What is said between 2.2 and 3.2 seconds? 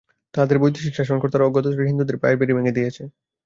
পায়ের বেড়ি ভেঙে দিয়েছে।